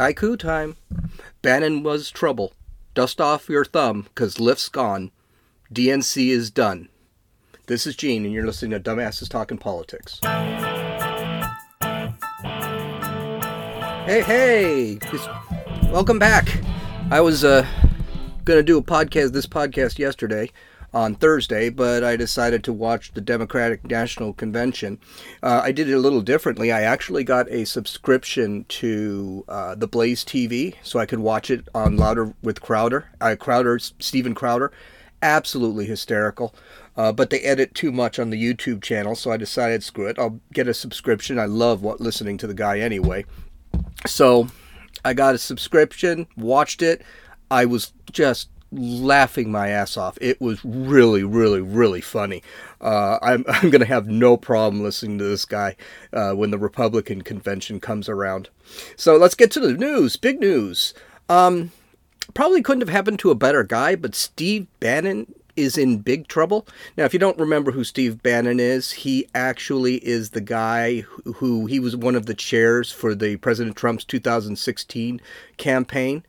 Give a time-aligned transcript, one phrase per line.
[0.00, 0.78] Haiku time.
[1.42, 2.54] Bannon was trouble.
[2.94, 5.10] Dust off your thumb, cause Lyft's gone.
[5.70, 6.88] DNC is done.
[7.66, 10.18] This is Gene, and you're listening to Dumbasses Talking Politics.
[14.06, 14.98] Hey, hey!
[15.10, 15.28] Just
[15.92, 16.48] welcome back.
[17.10, 17.66] I was uh,
[18.46, 20.50] gonna do a podcast, this podcast yesterday
[20.92, 24.98] on Thursday, but I decided to watch the Democratic National Convention.
[25.42, 26.72] Uh, I did it a little differently.
[26.72, 31.68] I actually got a subscription to uh, the Blaze TV so I could watch it
[31.74, 33.10] on Louder with Crowder.
[33.20, 34.72] Uh, Crowder, Stephen Crowder,
[35.22, 36.54] absolutely hysterical.
[36.96, 40.18] Uh, but they edit too much on the YouTube channel, so I decided screw it.
[40.18, 41.38] I'll get a subscription.
[41.38, 43.24] I love what, listening to the guy anyway.
[44.06, 44.48] So
[45.04, 47.02] I got a subscription, watched it.
[47.50, 50.16] I was just laughing my ass off.
[50.20, 52.42] It was really, really, really funny.
[52.80, 55.76] Uh, I'm, I'm going to have no problem listening to this guy
[56.12, 58.48] uh, when the Republican convention comes around.
[58.96, 60.16] So let's get to the news.
[60.16, 60.94] Big news.
[61.28, 61.72] Um,
[62.34, 66.66] probably couldn't have happened to a better guy, but Steve Bannon is in big trouble.
[66.96, 71.32] Now, if you don't remember who Steve Bannon is, he actually is the guy who,
[71.34, 75.20] who he was one of the chairs for the President Trump's 2016
[75.56, 76.24] campaign.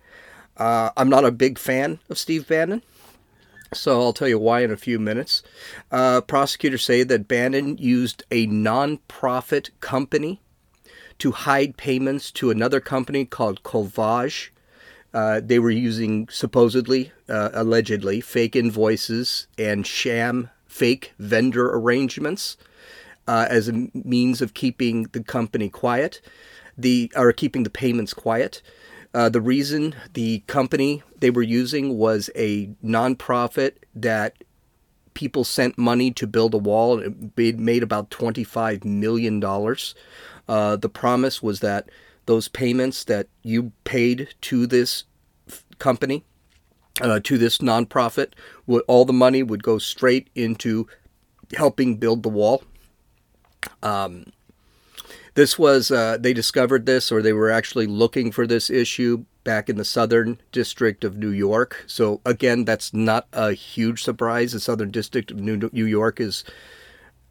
[0.57, 2.83] Uh, I'm not a big fan of Steve Bannon.
[3.73, 5.43] So I'll tell you why in a few minutes.
[5.91, 10.41] Uh, prosecutors say that Bannon used a non-profit company
[11.19, 14.49] to hide payments to another company called Kolfage.
[15.13, 22.57] Uh, they were using supposedly, uh, allegedly, fake invoices and sham fake vendor arrangements
[23.27, 26.21] uh, as a means of keeping the company quiet,
[26.77, 28.61] the or keeping the payments quiet.
[29.13, 34.35] Uh, the reason the company they were using was a nonprofit that
[35.13, 36.99] people sent money to build a wall.
[36.99, 39.43] And it made about $25 million.
[40.47, 41.89] Uh, the promise was that
[42.25, 45.03] those payments that you paid to this
[45.79, 46.23] company,
[47.01, 48.33] uh, to this nonprofit,
[48.67, 50.87] would, all the money would go straight into
[51.55, 52.63] helping build the wall.
[53.83, 54.31] Um,
[55.33, 59.69] this was, uh, they discovered this, or they were actually looking for this issue back
[59.69, 61.83] in the Southern District of New York.
[61.87, 64.51] So, again, that's not a huge surprise.
[64.51, 66.43] The Southern District of New, New York is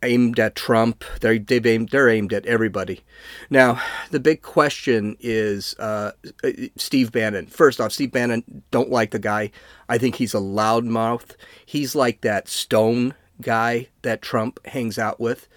[0.03, 1.05] aimed at Trump.
[1.21, 3.03] They're, they've aimed, they're aimed at everybody.
[3.51, 3.81] Now,
[4.11, 6.13] the big question is uh,
[6.77, 7.47] Steve Bannon.
[7.47, 9.51] First off, Steve Bannon, don't like the guy.
[9.89, 11.37] I think he's a loudmouth.
[11.67, 15.49] He's like that stone guy that Trump hangs out with.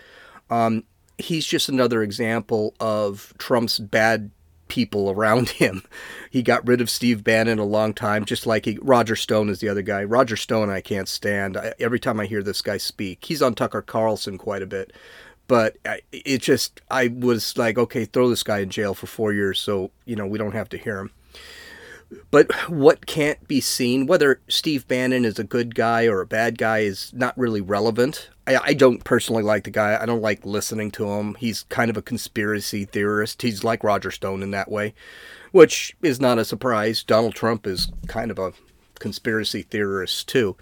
[0.50, 0.84] Um,
[1.18, 4.32] he's just another example of Trump's bad
[4.68, 5.84] people around him.
[6.30, 9.60] He got rid of Steve Bannon a long time, just like he, Roger Stone is
[9.60, 10.04] the other guy.
[10.04, 11.58] Roger Stone, I can't stand.
[11.58, 14.92] I, every time I hear this guy speak, he's on Tucker Carlson quite a bit.
[15.48, 15.76] But
[16.12, 19.92] it just, I was like, okay, throw this guy in jail for four years so,
[20.06, 21.12] you know, we don't have to hear him.
[22.32, 26.58] But what can't be seen, whether Steve Bannon is a good guy or a bad
[26.58, 28.30] guy, is not really relevant.
[28.46, 29.98] I, I, don't personally like the guy.
[30.00, 31.36] I don't like listening to him.
[31.36, 33.42] He's kind of a conspiracy theorist.
[33.42, 34.94] He's like Roger Stone in that way,
[35.52, 37.04] which is not a surprise.
[37.04, 38.54] Donald Trump is kind of a
[39.00, 40.58] conspiracy theorist, too.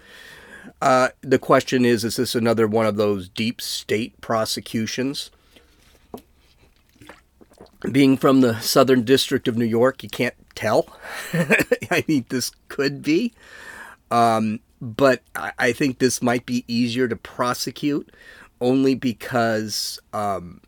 [0.80, 5.30] Uh, the question is is this another one of those deep state prosecutions?
[7.90, 10.86] Being from the Southern District of New York, you can't tell.
[11.32, 13.32] I mean, this could be.
[14.10, 18.10] Um, but I, think this might be easier to prosecute
[18.60, 20.60] only because um,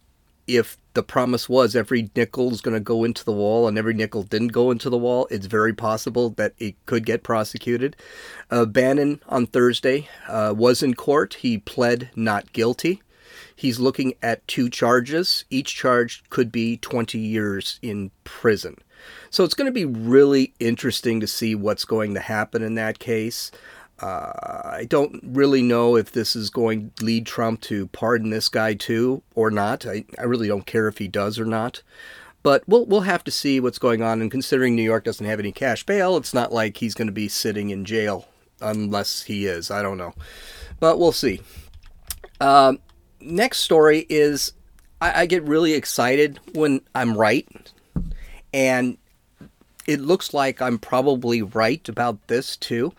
[0.47, 3.95] if the promise was every nickel is going to go into the wall and every
[3.95, 7.97] nickel didn't go into the wall, it's very possible that it could get prosecuted.
[8.51, 11.35] Uh, Bannon on Thursday uh, was in court.
[11.35, 13.03] He pled not guilty.
[13.57, 15.45] He's looking at two charges.
[15.51, 18.79] Each charge could be 20 years in prison.
[19.31, 22.99] So it's going to be really interesting to see what's going to happen in that
[22.99, 23.51] case.
[24.01, 24.33] Uh,
[24.65, 28.75] I don't really know if this is going to lead Trump to pardon this guy
[28.75, 29.87] too or not.
[29.87, 31.83] I, I really don't care if he does or not.
[32.43, 34.21] But we'll we'll have to see what's going on.
[34.21, 37.13] And considering New York doesn't have any cash bail, it's not like he's going to
[37.13, 38.29] be sitting in jail
[38.61, 39.71] unless he is.
[39.71, 40.13] I don't know,
[40.79, 41.41] but we'll see.
[42.41, 42.81] Um,
[43.25, 44.53] next story is
[45.01, 47.49] I, I get really excited when I'm right,
[48.53, 48.99] and
[49.87, 52.93] it looks like I'm probably right about this too.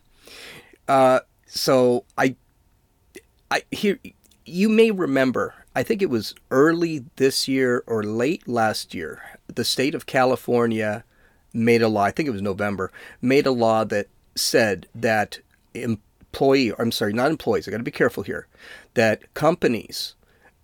[0.88, 2.36] Uh, so I,
[3.50, 4.00] I here
[4.46, 5.54] you may remember.
[5.76, 9.22] I think it was early this year or late last year.
[9.48, 11.04] The state of California
[11.54, 12.04] made a law.
[12.04, 12.92] I think it was November.
[13.22, 15.40] Made a law that said that
[15.74, 16.74] employee.
[16.78, 17.68] I'm sorry, not employees.
[17.68, 18.48] I got to be careful here.
[18.94, 20.15] That companies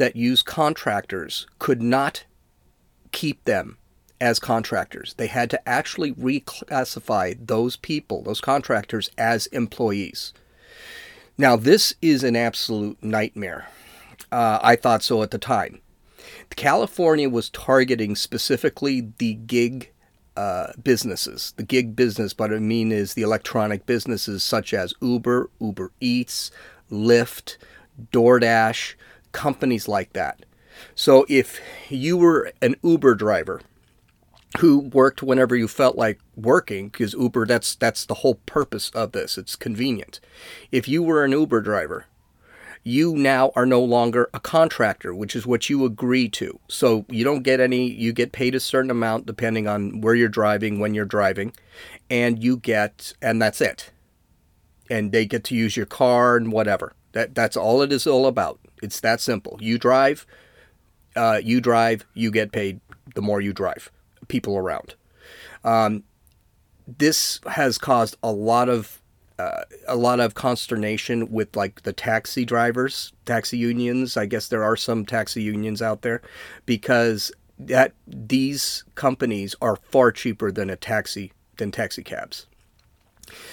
[0.01, 2.23] that use contractors could not
[3.11, 3.77] keep them
[4.19, 5.13] as contractors.
[5.13, 10.33] They had to actually reclassify those people, those contractors, as employees.
[11.37, 13.67] Now, this is an absolute nightmare.
[14.31, 15.81] Uh, I thought so at the time.
[16.55, 19.91] California was targeting specifically the gig
[20.35, 21.53] uh, businesses.
[21.57, 26.49] The gig business, what I mean is the electronic businesses such as Uber, Uber Eats,
[26.91, 27.57] Lyft,
[28.11, 28.95] DoorDash,
[29.31, 30.45] companies like that.
[30.95, 33.61] So if you were an Uber driver
[34.59, 39.11] who worked whenever you felt like working because Uber that's that's the whole purpose of
[39.11, 39.37] this.
[39.37, 40.19] It's convenient.
[40.71, 42.05] If you were an Uber driver
[42.83, 46.59] you now are no longer a contractor which is what you agree to.
[46.67, 50.29] So you don't get any you get paid a certain amount depending on where you're
[50.29, 51.53] driving when you're driving
[52.09, 53.91] and you get and that's it.
[54.89, 56.93] And they get to use your car and whatever.
[57.13, 60.25] That that's all it is all about it's that simple you drive
[61.15, 62.79] uh, you drive you get paid
[63.15, 63.91] the more you drive
[64.27, 64.95] people around.
[65.63, 66.03] Um,
[66.87, 69.01] this has caused a lot of
[69.39, 74.15] uh, a lot of consternation with like the taxi drivers, taxi unions.
[74.15, 76.21] I guess there are some taxi unions out there
[76.65, 82.47] because that these companies are far cheaper than a taxi than taxi cabs.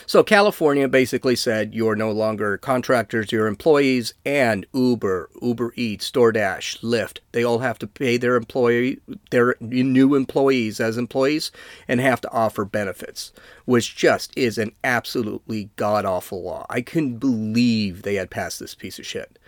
[0.06, 6.80] So California basically said you're no longer contractors, you're employees, and Uber, Uber Eats, DoorDash,
[6.80, 11.50] Lyft, they all have to pay their employee their new employees as employees
[11.86, 13.32] and have to offer benefits,
[13.64, 16.66] which just is an absolutely god awful law.
[16.70, 19.38] I couldn't believe they had passed this piece of shit.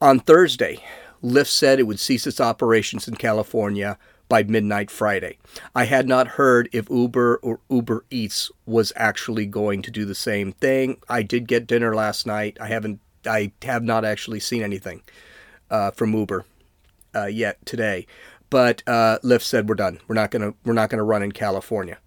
[0.00, 0.84] On Thursday,
[1.22, 3.98] Lyft said it would cease its operations in California
[4.28, 5.38] by midnight Friday.
[5.74, 10.14] I had not heard if Uber or Uber Eats was actually going to do the
[10.14, 10.98] same thing.
[11.08, 12.58] I did get dinner last night.
[12.60, 15.02] I haven't I have not actually seen anything
[15.70, 16.44] uh, from Uber
[17.14, 18.06] uh, yet today.
[18.50, 20.00] But uh, Lyft said we're done.
[20.08, 21.98] We're not gonna we're not gonna run in California.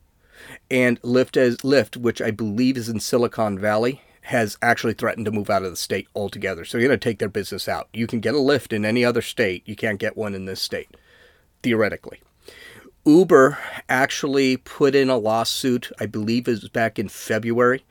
[0.69, 5.31] And Lyft as Lyft, which I believe is in Silicon Valley, has actually threatened to
[5.31, 6.65] move out of the state altogether.
[6.65, 7.89] So you're going to take their business out.
[7.93, 9.67] You can get a Lyft in any other state.
[9.67, 10.95] You can't get one in this state
[11.63, 12.21] theoretically.
[13.05, 13.57] Uber
[13.89, 17.83] actually put in a lawsuit, I believe it was back in February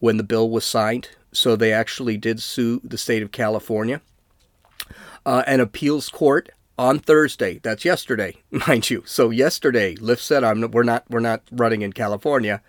[0.00, 1.10] when the bill was signed.
[1.32, 4.00] So they actually did sue the state of California.
[5.24, 9.04] Uh, an appeals court on Thursday, that's yesterday, mind you.
[9.06, 12.60] So yesterday, Lyft said, I'm, we're, not, we're not running in California.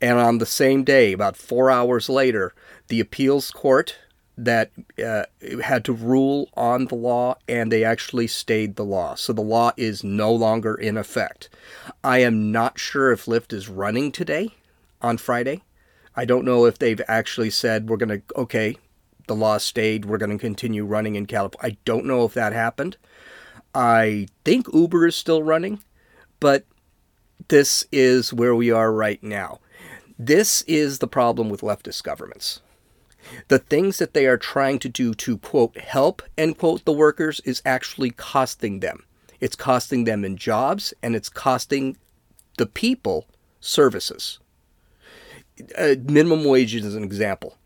[0.00, 2.54] And on the same day, about four hours later,
[2.88, 3.96] the appeals court
[4.36, 4.70] that
[5.02, 5.24] uh,
[5.62, 9.14] had to rule on the law and they actually stayed the law.
[9.14, 11.48] So the law is no longer in effect.
[12.04, 14.50] I am not sure if Lyft is running today
[15.00, 15.62] on Friday.
[16.14, 18.76] I don't know if they've actually said we're going to, okay,
[19.26, 21.74] the law stayed, we're going to continue running in California.
[21.74, 22.96] I don't know if that happened.
[23.74, 25.80] I think Uber is still running,
[26.40, 26.64] but
[27.48, 29.60] this is where we are right now.
[30.18, 32.60] This is the problem with leftist governments
[33.48, 37.40] the things that they are trying to do to quote help end quote the workers
[37.44, 39.04] is actually costing them.
[39.40, 41.96] It's costing them in jobs and it's costing
[42.56, 43.26] the people
[43.60, 44.38] services.
[45.76, 47.56] Uh, minimum wage is an example.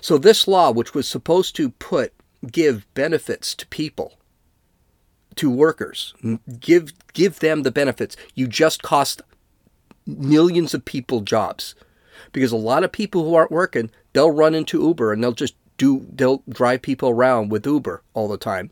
[0.00, 2.12] So this law, which was supposed to put
[2.50, 4.14] give benefits to people,
[5.36, 6.14] to workers,
[6.58, 9.22] give give them the benefits, you just cost
[10.06, 11.74] millions of people jobs
[12.32, 15.54] because a lot of people who aren't working they'll run into Uber and they'll just
[15.76, 18.70] do they'll drive people around with Uber all the time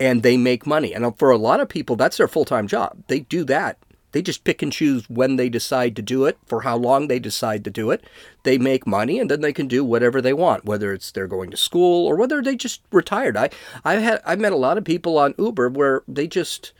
[0.00, 0.92] and they make money.
[0.92, 2.96] And for a lot of people that's their full-time job.
[3.08, 3.78] They do that.
[4.12, 7.18] They just pick and choose when they decide to do it, for how long they
[7.18, 8.04] decide to do it.
[8.42, 11.50] They make money and then they can do whatever they want, whether it's they're going
[11.50, 13.36] to school or whether they just retired.
[13.36, 13.50] I
[13.84, 16.72] I had I met a lot of people on Uber where they just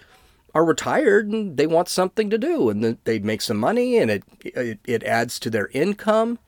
[0.54, 4.24] are retired and they want something to do and they make some money and it,
[4.44, 6.38] it, it adds to their income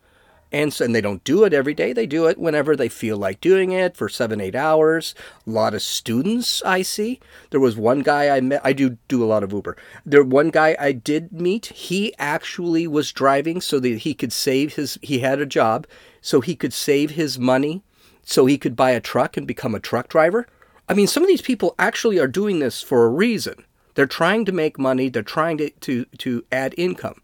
[0.54, 1.92] and, so, and they don't do it every day.
[1.92, 5.12] They do it whenever they feel like doing it for seven, eight hours.
[5.48, 7.18] A lot of students I see.
[7.50, 8.60] There was one guy I met.
[8.62, 9.76] I do do a lot of Uber.
[10.06, 11.66] There one guy I did meet.
[11.66, 14.96] He actually was driving so that he could save his.
[15.02, 15.88] He had a job,
[16.20, 17.82] so he could save his money,
[18.22, 20.46] so he could buy a truck and become a truck driver.
[20.88, 23.63] I mean, some of these people actually are doing this for a reason.
[23.94, 25.08] They're trying to make money.
[25.08, 27.20] They're trying to, to, to add income.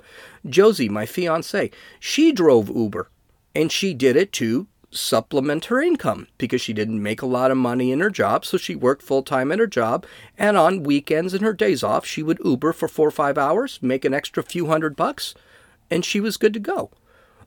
[0.49, 3.11] Josie, my fiance, she drove Uber
[3.55, 7.57] and she did it to supplement her income because she didn't make a lot of
[7.57, 8.45] money in her job.
[8.45, 10.05] So she worked full time at her job.
[10.39, 13.79] And on weekends and her days off, she would Uber for four or five hours,
[13.83, 15.35] make an extra few hundred bucks,
[15.91, 16.91] and she was good to go.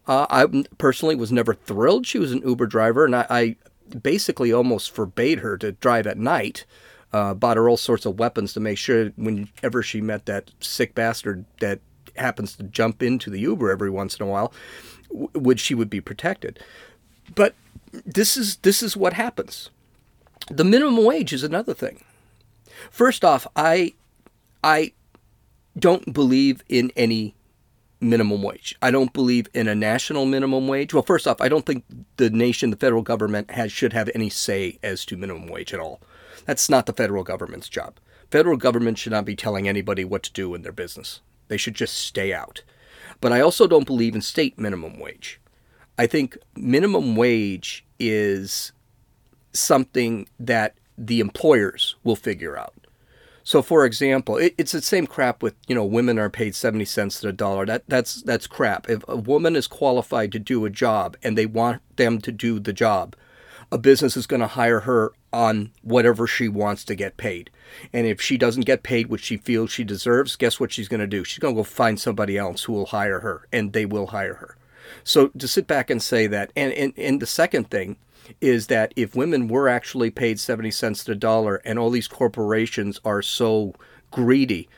[0.05, 3.55] Uh, I personally was never thrilled she was an Uber driver, and I, I
[3.95, 6.65] basically almost forbade her to drive at night
[7.13, 10.95] uh, bought her all sorts of weapons to make sure whenever she met that sick
[10.95, 11.79] bastard that
[12.15, 14.51] happens to jump into the Uber every once in a while,
[15.11, 16.59] would she would be protected.
[17.35, 17.55] But
[18.05, 19.69] this is this is what happens.
[20.49, 22.03] The minimum wage is another thing.
[22.89, 23.93] First off, I
[24.63, 24.93] I
[25.77, 27.35] don't believe in any
[28.01, 28.75] minimum wage.
[28.81, 30.93] I don't believe in a national minimum wage.
[30.93, 31.85] Well, first off, I don't think
[32.17, 35.79] the nation, the federal government, has should have any say as to minimum wage at
[35.79, 36.01] all.
[36.45, 37.99] That's not the federal government's job.
[38.31, 41.21] Federal government should not be telling anybody what to do in their business.
[41.47, 42.63] They should just stay out.
[43.21, 45.39] But I also don't believe in state minimum wage.
[45.97, 48.71] I think minimum wage is
[49.53, 52.73] something that the employers will figure out.
[53.43, 56.85] So, for example, it, it's the same crap with you know women are paid seventy
[56.85, 57.65] cents to the dollar.
[57.65, 58.89] That that's that's crap.
[58.89, 62.59] If a woman is qualified to do a job and they want them to do
[62.59, 63.15] the job,
[63.71, 67.49] a business is going to hire her on whatever she wants to get paid.
[67.91, 70.99] And if she doesn't get paid what she feels she deserves, guess what she's going
[70.99, 71.23] to do?
[71.23, 74.35] She's going to go find somebody else who will hire her, and they will hire
[74.35, 74.57] her.
[75.03, 77.97] So to sit back and say that, and and, and the second thing
[78.39, 82.07] is that if women were actually paid 70 cents to the dollar and all these
[82.07, 83.73] corporations are so
[84.11, 84.69] greedy,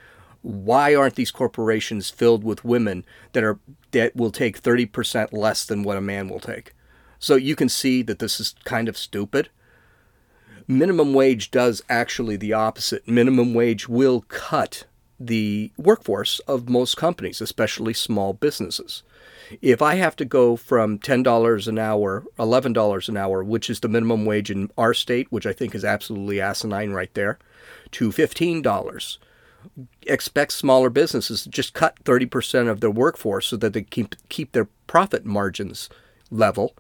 [0.42, 3.60] why aren't these corporations filled with women that are
[3.92, 6.74] that will take 30% less than what a man will take?
[7.20, 9.50] So you can see that this is kind of stupid.
[10.68, 13.08] Minimum wage does actually the opposite.
[13.08, 14.86] Minimum wage will cut
[15.20, 19.04] the workforce of most companies, especially small businesses.
[19.62, 23.88] If I have to go from $10 an hour, $11 an hour, which is the
[23.88, 27.38] minimum wage in our state, which I think is absolutely asinine right there,
[27.92, 29.18] to $15,
[30.08, 34.52] expect smaller businesses to just cut 30% of their workforce so that they keep keep
[34.52, 35.90] their profit margins
[36.30, 36.76] level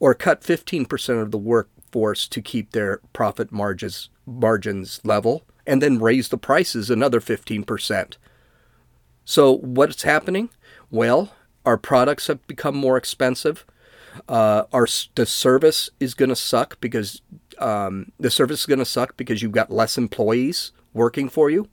[0.00, 1.38] or cut 15% of the
[1.86, 8.16] workforce to keep their profit margins margins level and then raise the prices another 15%.
[9.24, 10.50] So what's happening?
[10.90, 11.32] Well,
[11.64, 13.64] our products have become more expensive.
[14.28, 17.22] Uh, our the service is going to suck because
[17.58, 21.68] um, the service is going to suck because you've got less employees working for you.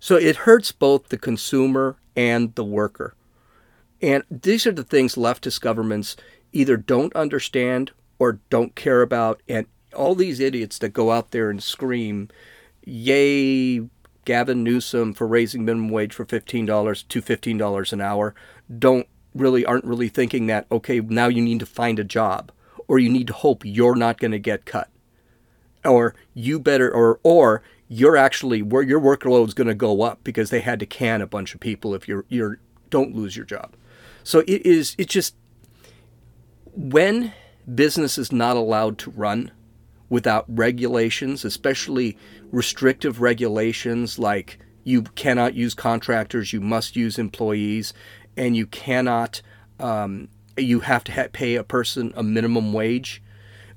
[0.00, 3.14] So it hurts both the consumer and the worker.
[4.00, 6.16] And these are the things leftist governments
[6.52, 7.92] either don't understand
[8.22, 9.42] or don't care about.
[9.48, 12.28] And all these idiots that go out there and scream,
[12.84, 13.80] yay,
[14.24, 18.34] Gavin Newsom for raising minimum wage for $15 to $15 an hour
[18.78, 22.52] don't really aren't really thinking that okay now you need to find a job
[22.86, 24.90] or you need to hope you're not going to get cut
[25.86, 30.50] or you better or or you're actually where your workload's going to go up because
[30.50, 32.58] they had to can a bunch of people if you're you're
[32.90, 33.74] don't lose your job
[34.22, 35.34] so it is it's just
[36.74, 37.32] when
[37.74, 39.50] business is not allowed to run
[40.08, 42.18] without regulations, especially
[42.50, 47.94] restrictive regulations like you cannot use contractors, you must use employees,
[48.36, 49.40] and you cannot,
[49.80, 53.22] um, you have to ha- pay a person a minimum wage.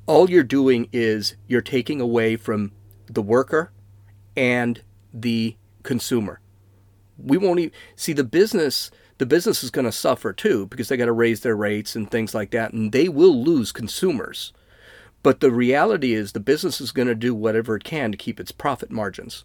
[0.08, 2.72] All you're doing is you're taking away from
[3.08, 3.72] the worker
[4.36, 4.82] and
[5.13, 6.42] the consumer.
[7.18, 8.92] We won't even see the business.
[9.17, 12.10] The business is going to suffer too because they got to raise their rates and
[12.10, 14.51] things like that, and they will lose consumers
[15.25, 18.39] but the reality is the business is going to do whatever it can to keep
[18.39, 19.43] its profit margins.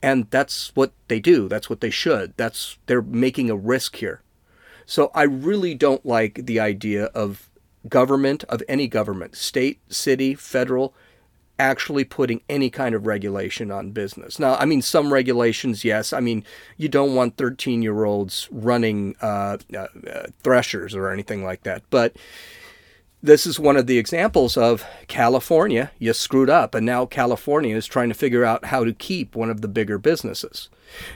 [0.00, 1.48] And that's what they do.
[1.48, 2.34] That's what they should.
[2.36, 4.22] That's they're making a risk here.
[4.86, 7.50] So I really don't like the idea of
[7.88, 10.94] government of any government, state, city, federal,
[11.58, 14.38] actually putting any kind of regulation on business.
[14.38, 16.12] Now, I mean, some regulations, yes.
[16.12, 16.44] I mean,
[16.76, 21.82] you don't want 13 year olds running uh, uh, uh, threshers or anything like that.
[21.90, 22.16] But
[23.22, 27.86] this is one of the examples of California, you screwed up, and now California is
[27.86, 30.68] trying to figure out how to keep one of the bigger businesses.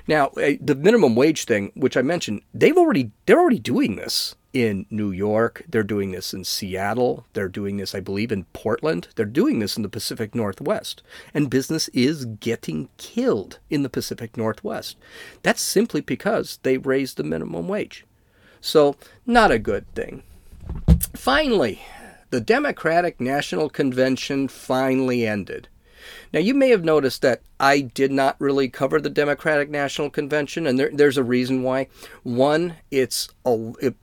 [0.08, 4.34] Now, eh, the minimum wage thing, which I mentioned, they've already they're already doing this
[4.52, 9.08] in New York, they're doing this in Seattle, they're doing this, I believe, in Portland,
[9.16, 14.36] they're doing this in the Pacific Northwest, and business is getting killed in the Pacific
[14.36, 14.96] Northwest.
[15.42, 18.04] That's simply because they raised the minimum wage.
[18.60, 20.22] So, not a good thing.
[21.14, 21.82] Finally,
[22.30, 25.68] the Democratic National Convention finally ended.
[26.32, 30.66] Now, you may have noticed that I did not really cover the Democratic National Convention,
[30.66, 31.88] and there, there's a reason why.
[32.22, 33.28] One, it's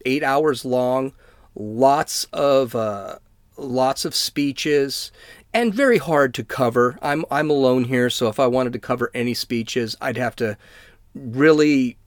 [0.06, 1.13] eight hours long,
[1.56, 3.20] lots of uh,
[3.58, 5.12] lots of speeches,
[5.53, 6.98] and very hard to cover.
[7.01, 10.58] I'm I'm alone here, so if I wanted to cover any speeches, I'd have to
[11.13, 11.98] really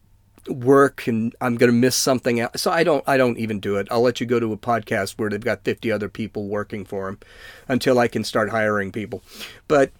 [0.49, 2.63] work and I'm going to miss something else.
[2.63, 3.89] So I don't I don't even do it.
[3.91, 7.07] I'll let you go to a podcast where they've got 50 other people working for
[7.07, 7.19] them
[7.69, 9.23] until I can start hiring people.
[9.69, 9.93] But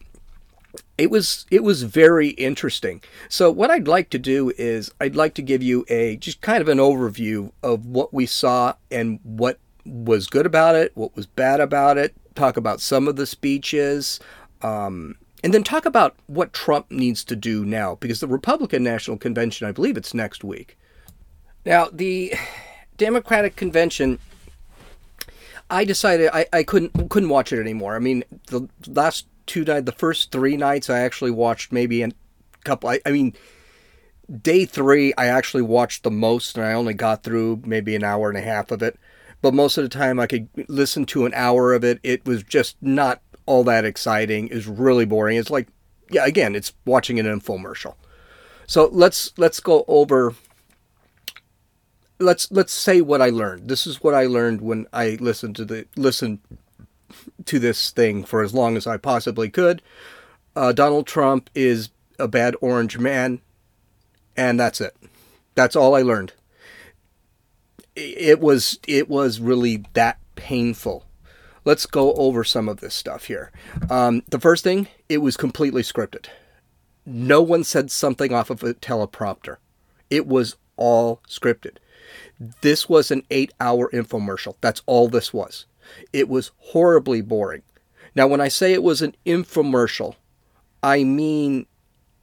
[0.99, 3.03] it was it was very interesting.
[3.29, 6.61] So what I'd like to do is I'd like to give you a just kind
[6.61, 11.27] of an overview of what we saw and what was good about it, what was
[11.27, 12.15] bad about it.
[12.35, 14.19] Talk about some of the speeches,
[14.63, 19.17] um, and then talk about what Trump needs to do now because the Republican National
[19.17, 20.77] Convention, I believe it's next week.
[21.65, 22.35] Now the
[22.97, 24.19] Democratic convention
[25.73, 27.97] I decided I, I couldn't couldn't watch it anymore.
[27.97, 32.11] I mean, the last two nights, the first three nights, I actually watched maybe a
[32.65, 32.91] couple.
[32.91, 33.33] I, I mean,
[34.43, 38.29] day three, I actually watched the most, and I only got through maybe an hour
[38.29, 38.99] and a half of it.
[39.41, 41.99] But most of the time, I could listen to an hour of it.
[42.03, 44.49] It was just not all that exciting.
[44.49, 45.37] is really boring.
[45.37, 45.69] It's like,
[46.11, 47.95] yeah, again, it's watching an infomercial.
[48.67, 50.35] So let's let's go over.
[52.19, 53.69] Let's let's say what I learned.
[53.69, 56.41] This is what I learned when I listened to the listen
[57.47, 59.83] to this thing for as long as I possibly could.
[60.55, 63.41] Uh, Donald Trump is a bad orange man,
[64.37, 64.97] and that's it.
[65.55, 66.33] That's all I learned.
[67.95, 71.05] It was it was really that painful.
[71.65, 73.53] Let's go over some of this stuff here.
[73.89, 76.27] Um, the first thing, it was completely scripted.
[77.07, 79.57] No one said something off of a teleprompter.
[80.11, 81.77] It was all scripted.
[82.61, 84.57] This was an eight hour infomercial.
[84.61, 85.67] That's all this was.
[86.13, 87.63] It was horribly boring.
[88.15, 90.17] Now, when I say it was an infomercial,
[90.83, 91.67] I mean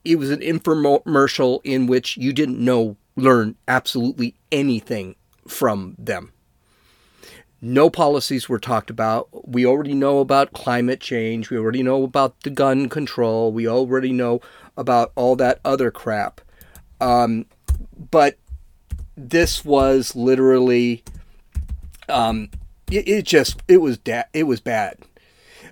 [0.04, 5.16] it was an infomercial in which you didn't know, learn absolutely anything
[5.48, 6.32] from them.
[7.62, 9.28] No policies were talked about.
[9.48, 11.50] We already know about climate change.
[11.50, 13.52] We already know about the gun control.
[13.52, 14.42] We already know
[14.78, 16.40] about all that other crap.
[17.02, 17.46] Um,
[18.12, 18.38] but
[19.18, 21.04] this was literally
[22.08, 22.50] um,
[22.90, 24.98] it, it just it was da- it was bad.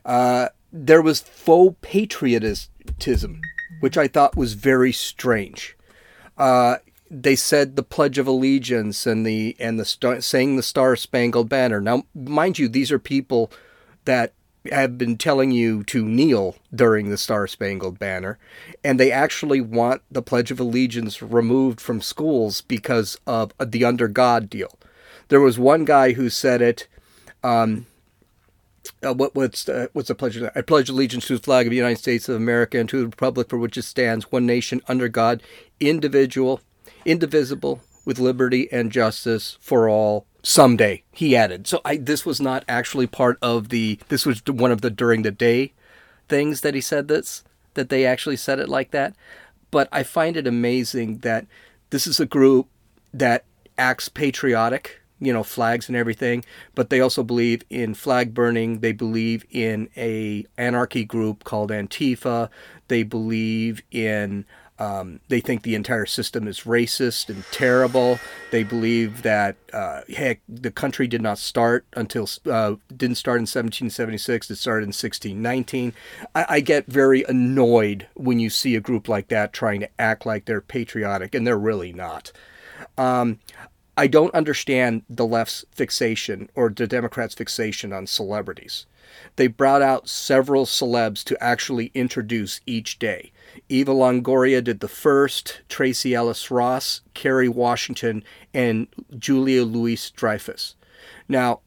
[0.06, 3.41] Uh, there was faux patriotism,
[3.79, 5.75] which I thought was very strange.
[6.38, 6.77] Uh,
[7.10, 11.50] they said the Pledge of Allegiance and the and the star, saying the Star Spangled
[11.50, 11.80] Banner.
[11.82, 13.51] Now, mind you, these are people
[14.05, 14.34] that
[14.72, 18.38] have been telling you to kneel during the Star Spangled Banner,
[18.84, 24.08] and they actually want the Pledge of Allegiance removed from schools because of the under
[24.08, 24.77] God deal.
[25.29, 26.88] There was one guy who said it
[27.44, 27.86] um,
[29.03, 30.42] uh, what, what's uh, what's the pledge?
[30.55, 33.05] I pledge allegiance to the flag of the United States of America and to the
[33.05, 35.44] republic for which it stands, one nation under God,
[35.79, 36.62] individual,
[37.07, 40.25] indivisible, with liberty and justice for all.
[40.43, 41.67] Someday, he added.
[41.67, 44.00] So I, this was not actually part of the.
[44.07, 45.74] This was one of the during the day
[46.29, 47.43] things that he said this
[47.74, 49.13] that they actually said it like that.
[49.72, 51.46] But I find it amazing that
[51.89, 52.67] this is a group
[53.13, 53.46] that
[53.77, 56.43] acts patriotic you know flags and everything
[56.75, 62.50] but they also believe in flag burning they believe in a anarchy group called antifa
[62.87, 64.46] they believe in
[64.79, 68.20] um, they think the entire system is racist and terrible.
[68.51, 73.44] They believe that uh, heck, the country did not start until uh, didn't start in
[73.44, 74.51] 1776.
[74.51, 75.94] It started in 1619.
[76.35, 80.25] I, I get very annoyed when you see a group like that trying to act
[80.25, 82.31] like they're patriotic, and they're really not.
[82.98, 83.40] Um,
[84.00, 88.85] I don't understand the left's fixation or the Democrats' fixation on celebrities.
[89.37, 93.31] They brought out several celebs to actually introduce each day.
[93.70, 100.75] Eva Longoria did the first, Tracee Ellis Ross, Kerry Washington, and Julia Louis Dreyfus.
[101.27, 101.61] Now,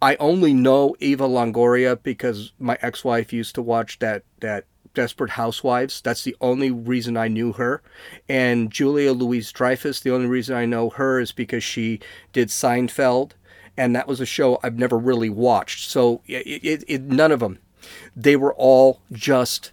[0.00, 6.00] I only know Eva Longoria because my ex-wife used to watch that that Desperate Housewives.
[6.00, 7.82] That's the only reason I knew her.
[8.28, 12.00] And Julia Louise Dreyfus, the only reason I know her is because she
[12.32, 13.32] did Seinfeld,
[13.76, 15.88] and that was a show I've never really watched.
[15.88, 17.58] So it, it, it, none of them.
[18.14, 19.72] They were all just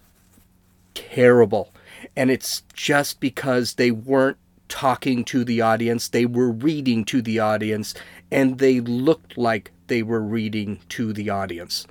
[0.94, 1.72] terrible.
[2.16, 7.38] And it's just because they weren't talking to the audience, they were reading to the
[7.38, 7.94] audience,
[8.30, 11.86] and they looked like they were reading to the audience.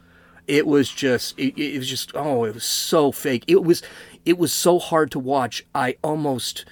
[0.47, 3.43] It was just it, it, was just oh it was so fake.
[3.47, 3.83] It was
[4.25, 5.65] it was so hard to watch.
[5.75, 6.65] I almost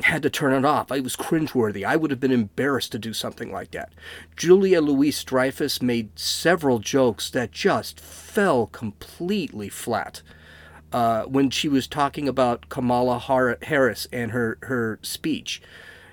[0.00, 0.90] had to turn it off.
[0.90, 1.84] It was cringeworthy.
[1.84, 3.92] I would have been embarrassed to do something like that.
[4.36, 10.22] Julia louise dreyfus made several jokes that just fell completely flat
[10.92, 13.18] uh, when she was talking about kamala
[13.62, 15.62] harris and her, her speech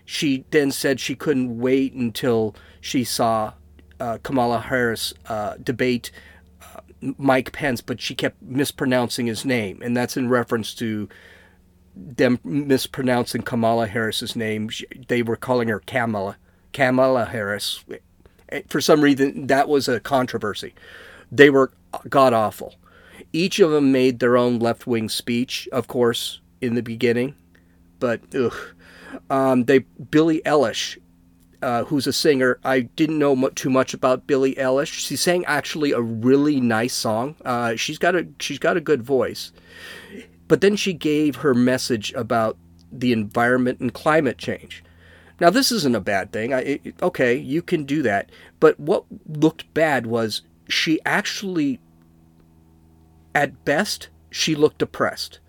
[0.05, 3.53] she then said she couldn't wait until she saw
[3.99, 6.11] uh, kamala harris uh, debate
[7.01, 11.07] Mike Pence, but she kept mispronouncing his name, and that's in reference to
[11.95, 14.69] them mispronouncing Kamala Harris's name.
[15.07, 16.37] They were calling her Kamala,
[16.73, 17.83] Kamala Harris.
[18.67, 20.73] For some reason, that was a controversy.
[21.31, 21.71] They were
[22.09, 22.75] god awful.
[23.31, 27.35] Each of them made their own left wing speech, of course, in the beginning.
[27.99, 28.55] But, ugh.
[29.29, 30.97] Um, they Billie Eilish,
[31.61, 32.59] uh, who's a singer.
[32.63, 34.93] I didn't know mu- too much about Billie Eilish.
[34.93, 37.35] She sang actually a really nice song.
[37.43, 39.51] Uh, she's got a she's got a good voice.
[40.47, 42.57] But then she gave her message about
[42.91, 44.83] the environment and climate change.
[45.39, 46.53] Now this isn't a bad thing.
[46.53, 48.31] I, it, okay, you can do that.
[48.59, 51.79] But what looked bad was she actually,
[53.33, 55.39] at best, she looked depressed.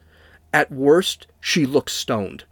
[0.52, 2.44] At worst, she looked stoned.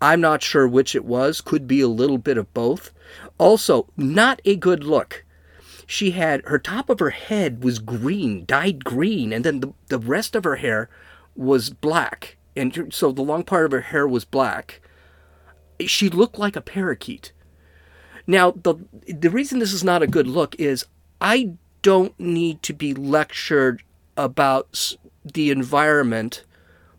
[0.00, 2.92] I'm not sure which it was, could be a little bit of both.
[3.38, 5.24] Also, not a good look.
[5.86, 9.98] She had her top of her head was green, dyed green, and then the, the
[9.98, 10.88] rest of her hair
[11.34, 12.36] was black.
[12.56, 14.80] And so the long part of her hair was black.
[15.80, 17.32] She looked like a parakeet.
[18.26, 20.86] Now, the the reason this is not a good look is
[21.20, 23.82] I don't need to be lectured
[24.16, 26.44] about the environment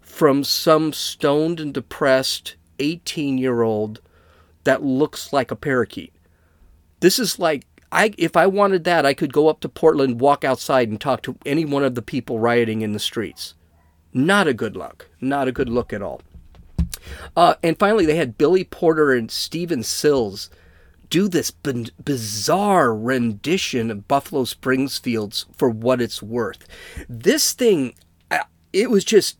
[0.01, 4.01] from some stoned and depressed 18 year old
[4.63, 6.13] that looks like a parakeet.
[6.99, 10.43] This is like I if I wanted that, I could go up to Portland, walk
[10.43, 13.55] outside and talk to any one of the people rioting in the streets.
[14.13, 15.09] Not a good look.
[15.19, 16.21] Not a good look at all.
[17.35, 20.49] Uh, and finally, they had Billy Porter and Stephen Stills
[21.13, 26.67] do this b- bizarre rendition of Buffalo Springfield's for what it's worth.
[27.07, 27.93] This thing,
[28.73, 29.37] it was just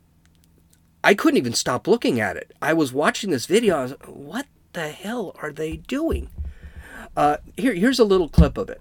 [1.02, 2.52] I couldn't even stop looking at it.
[2.62, 3.76] I was watching this video.
[3.76, 6.30] I was, what the hell are they doing?
[7.16, 8.80] Uh, here, here's a little clip of it.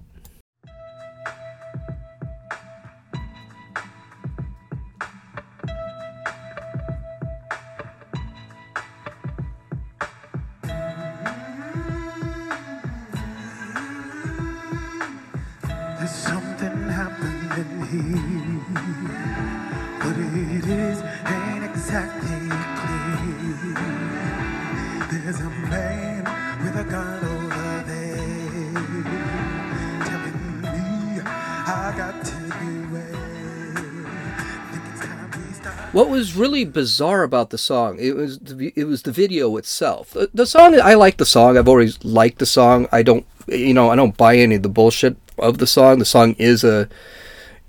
[35.93, 37.99] What was really bizarre about the song?
[37.99, 40.09] It was the, it was the video itself.
[40.09, 41.55] The, the song I like the song.
[41.55, 42.87] I've always liked the song.
[42.91, 45.99] I don't you know I don't buy any of the bullshit of the song.
[45.99, 46.89] The song is a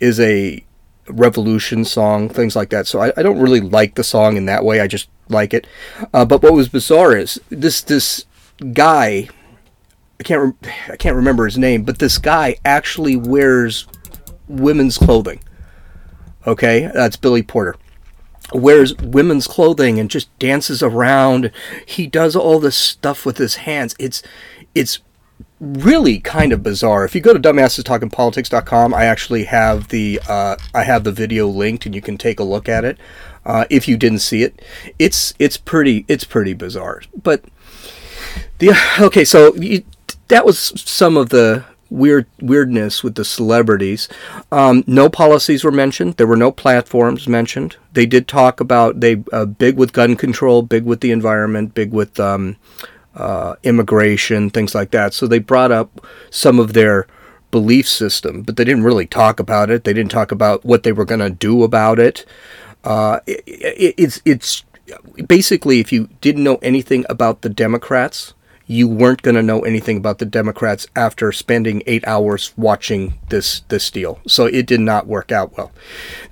[0.00, 0.64] is a
[1.06, 2.87] revolution song, things like that.
[2.87, 4.80] So I, I don't really like the song in that way.
[4.80, 5.66] I just like it.
[6.14, 8.24] Uh, but what was bizarre is this this
[8.72, 9.28] guy.
[10.18, 13.87] I can't rem- I can't remember his name, but this guy actually wears
[14.48, 15.40] women's clothing.
[16.46, 17.76] Okay, that's Billy Porter
[18.52, 21.50] wears women's clothing and just dances around.
[21.87, 23.94] He does all this stuff with his hands.
[23.98, 24.22] It's
[24.74, 25.00] it's
[25.61, 27.04] really kind of bizarre.
[27.04, 31.87] If you go to dumbassestalkingpolitics.com, I actually have the uh, I have the video linked
[31.87, 32.98] and you can take a look at it.
[33.44, 34.61] Uh, if you didn't see it,
[34.98, 37.02] it's it's pretty it's pretty bizarre.
[37.22, 37.44] But
[38.59, 39.85] the okay, so you,
[40.28, 44.09] that was some of the weird weirdness with the celebrities.
[44.50, 46.16] Um, no policies were mentioned.
[46.16, 47.76] There were no platforms mentioned.
[47.92, 51.92] They did talk about they uh, big with gun control, big with the environment, big
[51.92, 52.57] with um,
[53.14, 55.14] uh, immigration, things like that.
[55.14, 57.07] So they brought up some of their
[57.50, 59.85] belief system, but they didn't really talk about it.
[59.85, 62.26] They didn't talk about what they were going to do about it.
[62.83, 63.94] Uh, it, it.
[63.96, 64.64] It's it's
[65.26, 68.35] basically if you didn't know anything about the Democrats,
[68.66, 73.61] you weren't going to know anything about the Democrats after spending eight hours watching this
[73.68, 74.20] this deal.
[74.27, 75.70] So it did not work out well.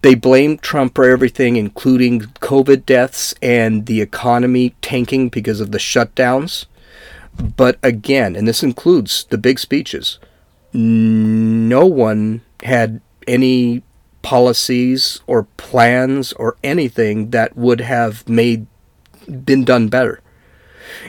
[0.01, 5.79] They blamed Trump for everything, including COVID deaths and the economy tanking because of the
[5.79, 6.67] shutdowns.
[7.57, 10.19] But again, and this includes the big speeches,
[10.73, 13.83] no one had any
[14.23, 18.67] policies or plans or anything that would have made
[19.45, 20.22] been done better.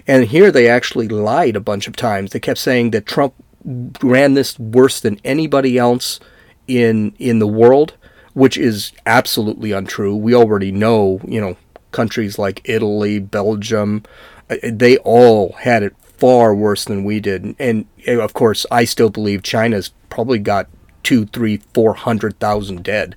[0.08, 2.32] And here they actually lied a bunch of times.
[2.32, 3.34] They kept saying that Trump
[4.02, 6.19] ran this worse than anybody else
[6.67, 7.93] in in the world,
[8.34, 10.15] which is absolutely untrue.
[10.15, 11.58] We already know, you know,
[11.91, 14.04] countries like Italy, Belgium,
[14.50, 17.43] uh, they all had it far worse than we did.
[17.60, 20.67] And, and of course, I still believe China's probably got
[21.04, 23.15] two, three, four hundred thousand dead.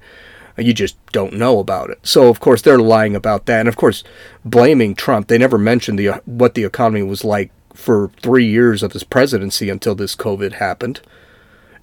[0.59, 1.99] You just don't know about it.
[2.03, 4.05] So of course they're lying about that, and of course
[4.45, 5.29] blaming Trump.
[5.29, 9.69] They never mentioned the what the economy was like for three years of his presidency
[9.69, 11.01] until this COVID happened.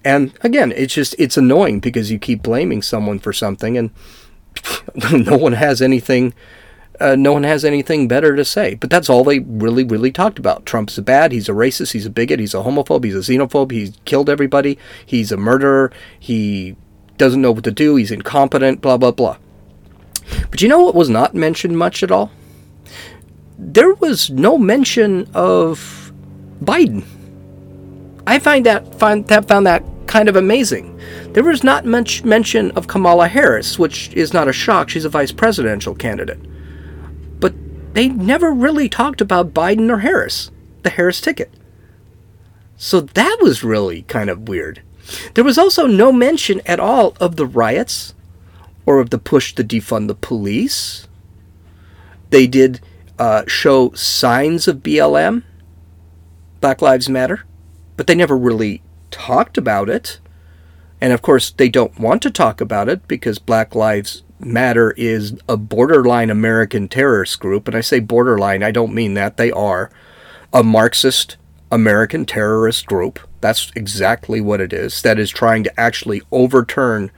[0.04, 3.90] And again, it's just it's annoying because you keep blaming someone for something, and
[5.12, 6.34] no one has anything.
[7.00, 8.74] Uh, no one has anything better to say.
[8.74, 10.64] But that's all they really, really talked about.
[10.64, 11.32] Trump's a bad.
[11.32, 11.92] He's a racist.
[11.92, 12.38] He's a bigot.
[12.38, 13.02] He's a homophobe.
[13.02, 13.72] He's a xenophobe.
[13.72, 14.78] He's killed everybody.
[15.04, 15.90] He's a murderer.
[16.20, 16.76] He
[17.16, 17.96] doesn't know what to do.
[17.96, 18.80] He's incompetent.
[18.80, 19.38] Blah blah blah.
[20.50, 22.30] But you know what was not mentioned much at all?
[23.58, 26.12] There was no mention of
[26.62, 27.04] Biden.
[28.26, 30.98] I find that find that found that kind of amazing.
[31.32, 34.88] There was not much mention of Kamala Harris, which is not a shock.
[34.88, 36.38] She's a vice presidential candidate.
[37.40, 37.54] But
[37.94, 40.50] they never really talked about Biden or Harris,
[40.82, 41.52] the Harris ticket.
[42.76, 44.82] So that was really kind of weird.
[45.34, 48.14] There was also no mention at all of the riots
[48.86, 51.08] or of the push to defund the police.
[52.30, 52.80] They did
[53.18, 55.44] uh, show signs of BLM,
[56.60, 57.44] Black Lives Matter,
[57.96, 60.20] but they never really talked about it.
[61.00, 65.38] And of course, they don't want to talk about it because Black Lives Matter is
[65.48, 67.68] a borderline American terrorist group.
[67.68, 69.36] And I say borderline, I don't mean that.
[69.36, 69.90] They are
[70.52, 71.36] a Marxist
[71.74, 73.18] American terrorist group.
[73.40, 75.02] That's exactly what it is.
[75.02, 77.10] That is trying to actually overturn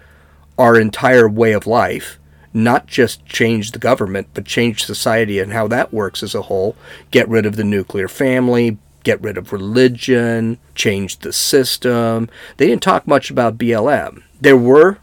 [0.57, 2.19] our entire way of life,
[2.55, 6.75] not just change the government, but change society and how that works as a whole.
[7.11, 12.31] Get rid of the nuclear family, get rid of religion, change the system.
[12.57, 14.23] They didn't talk much about BLM.
[14.41, 15.01] There were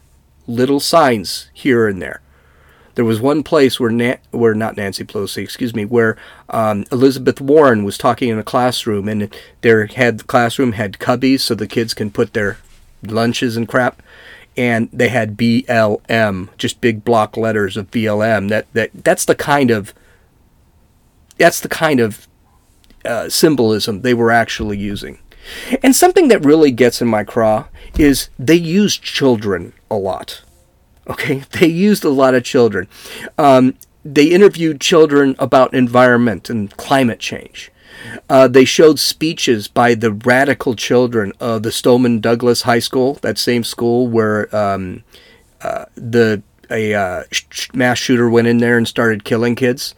[0.48, 2.20] little signs here and there.
[2.94, 6.16] There was one place where, Na- where not Nancy Pelosi, excuse me, where
[6.50, 11.40] um, Elizabeth Warren was talking in a classroom, and their had the classroom had cubbies
[11.40, 12.58] so the kids can put their
[13.02, 14.02] lunches and crap,
[14.56, 18.48] and they had BLM, just big block letters of BLM.
[18.48, 19.92] That that that's the kind of
[21.36, 22.28] that's the kind of
[23.04, 25.18] uh, symbolism they were actually using.
[25.82, 27.66] And something that really gets in my craw
[27.98, 30.42] is they use children a lot.
[31.08, 32.88] Okay, they used a lot of children.
[33.38, 37.70] Um, they interviewed children about environment and climate change.
[38.28, 43.38] Uh, they showed speeches by the radical children of the Stoneman Douglas High School, that
[43.38, 45.04] same school where um,
[45.62, 49.94] uh, the a uh, sh- mass shooter went in there and started killing kids.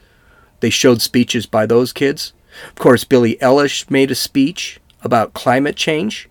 [0.61, 2.33] They showed speeches by those kids.
[2.69, 6.29] Of course, Billie Eilish made a speech about climate change.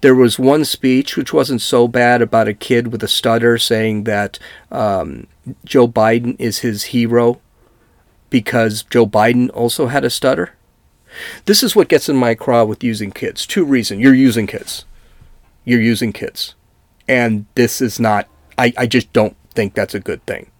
[0.00, 4.04] There was one speech which wasn't so bad about a kid with a stutter saying
[4.04, 4.38] that
[4.70, 5.26] um,
[5.64, 7.40] Joe Biden is his hero
[8.30, 10.54] because Joe Biden also had a stutter.
[11.46, 13.46] This is what gets in my craw with using kids.
[13.46, 14.02] Two reasons.
[14.02, 14.84] You're using kids.
[15.64, 16.54] You're using kids.
[17.08, 20.50] And this is not, I, I just don't think that's a good thing.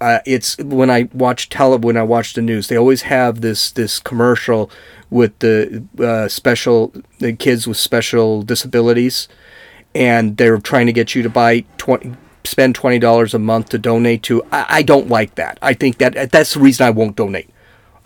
[0.00, 3.70] Uh, it's when I watch tele when I watch the news, they always have this
[3.72, 4.70] this commercial
[5.10, 9.26] with the uh, special the kids with special disabilities,
[9.94, 12.12] and they're trying to get you to buy twenty
[12.44, 14.44] spend twenty dollars a month to donate to.
[14.52, 15.58] I, I don't like that.
[15.60, 17.50] I think that that's the reason I won't donate.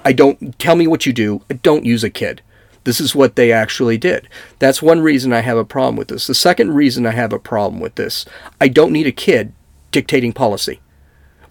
[0.05, 1.43] I don't tell me what you do.
[1.63, 2.43] Don't use a kid.
[2.85, 4.29] This is what they actually did.
[4.59, 6.27] That's one reason I have a problem with this.
[6.27, 8.25] The second reason I have a problem with this,
[8.61, 9.53] I don't need a kid
[9.93, 10.81] dictating policy.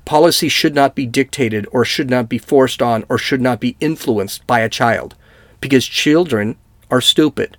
[0.06, 3.78] Policy should not be dictated or should not be forced on or should not be
[3.80, 5.16] influenced by a child
[5.60, 6.58] because children
[6.90, 7.58] are stupid.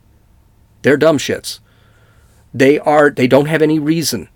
[0.83, 1.61] They're dumb shits.
[2.53, 4.29] They are they don't have any reason.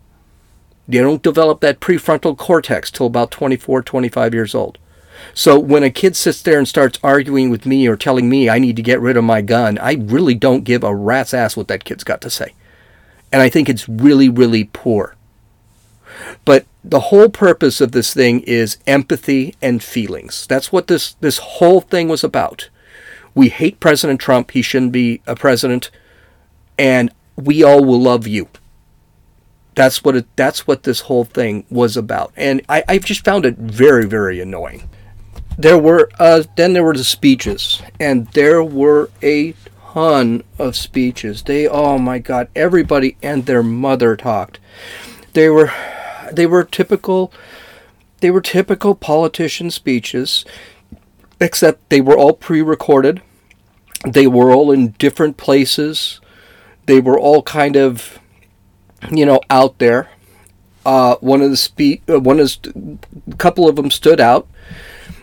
[0.88, 4.79] They don't develop that prefrontal cortex till about 24, 25 years old.
[5.35, 8.59] So when a kid sits there and starts arguing with me or telling me I
[8.59, 11.69] need to get rid of my gun, I really don't give a rat's ass what
[11.69, 12.55] that kid's got to say.
[13.33, 15.16] And I think it's really, really poor.
[16.45, 20.46] But the whole purpose of this thing is empathy and feelings.
[20.46, 22.68] That's what this, this whole thing was about.
[23.35, 24.53] We hate President Trump.
[24.53, 25.90] He shouldn't be a president.
[26.79, 28.49] And we all will love you.
[29.75, 32.33] That's what it, that's what this whole thing was about.
[32.37, 34.88] And I, I've just found it very, very annoying.
[35.59, 39.55] There were uh, then there were the speeches, and there were a
[39.92, 41.42] ton of speeches.
[41.42, 44.59] They oh my god, everybody and their mother talked.
[45.33, 45.72] They were
[46.33, 47.33] they were typical
[48.21, 50.45] they were typical politician speeches,
[51.39, 53.21] except they were all pre-recorded.
[54.07, 56.21] They were all in different places.
[56.87, 58.19] They were all kind of
[59.11, 60.09] you know out there.
[60.85, 62.59] Uh, one of the spe- uh, one is
[63.31, 64.49] a couple of them stood out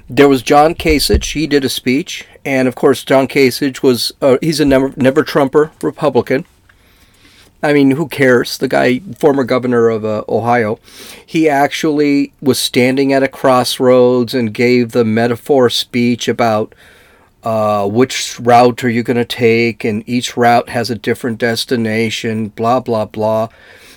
[0.09, 1.33] there was John Kasich.
[1.33, 5.23] He did a speech, and of course, John Kasich was uh, he's a never never
[5.23, 6.45] Trumper Republican.
[7.63, 8.57] I mean, who cares?
[8.57, 10.79] The guy, former governor of uh, Ohio,
[11.25, 16.75] he actually was standing at a crossroads and gave the metaphor speech about
[17.43, 22.49] uh, which route are you going to take, and each route has a different destination.
[22.49, 23.47] Blah blah blah.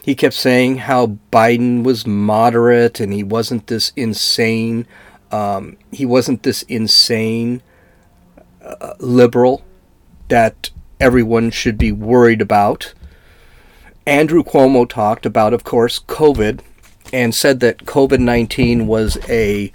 [0.02, 4.86] He kept saying how Biden was moderate and he wasn't this insane
[5.30, 7.62] um, he wasn't this insane
[8.64, 9.62] uh, liberal
[10.28, 12.94] that everyone should be worried about.
[14.06, 16.60] Andrew Cuomo talked about, of course, COVID,
[17.12, 19.72] and said that COVID nineteen was a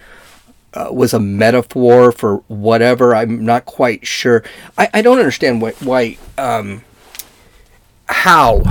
[0.73, 3.15] uh, was a metaphor for whatever.
[3.15, 4.43] I'm not quite sure.
[4.77, 6.83] I, I don't understand why, why um,
[8.07, 8.61] how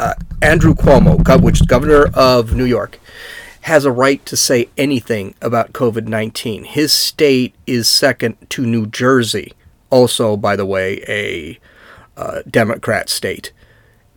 [0.00, 2.98] uh, Andrew Cuomo, which is governor of New York,
[3.62, 6.64] has a right to say anything about COVID 19.
[6.64, 9.52] His state is second to New Jersey,
[9.90, 11.58] also, by the way, a
[12.16, 13.52] uh, Democrat state,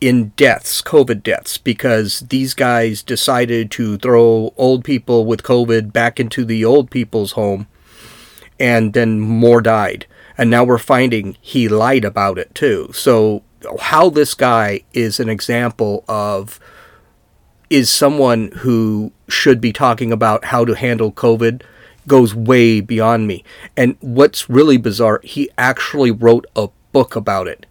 [0.01, 6.19] in deaths, COVID deaths, because these guys decided to throw old people with COVID back
[6.19, 7.67] into the old people's home,
[8.59, 10.07] and then more died.
[10.37, 12.89] And now we're finding he lied about it too.
[12.93, 13.43] So,
[13.79, 16.59] how this guy is an example of
[17.69, 21.61] is someone who should be talking about how to handle COVID
[22.07, 23.43] goes way beyond me.
[23.77, 27.65] And what's really bizarre, he actually wrote a book about it,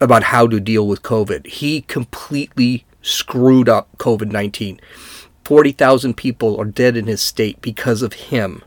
[0.00, 1.46] about how to deal with COVID.
[1.46, 4.80] He completely screwed up COVID 19.
[5.44, 8.62] 40,000 people are dead in his state because of him.